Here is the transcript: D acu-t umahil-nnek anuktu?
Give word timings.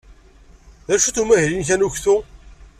D 0.87 0.89
acu-t 0.95 1.17
umahil-nnek 1.21 1.69
anuktu? 1.73 2.15